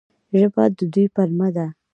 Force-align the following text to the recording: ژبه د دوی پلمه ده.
ژبه 0.39 0.63
د 0.77 0.79
دوی 0.93 1.05
پلمه 1.15 1.49
ده. 1.55 1.67